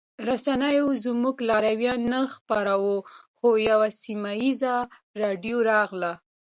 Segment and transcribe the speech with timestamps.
[0.27, 2.95] رسنیو زموږ لاریون نه خپراوه
[3.37, 4.75] خو یوه سیمه ییزه
[5.21, 6.11] راډیو راغله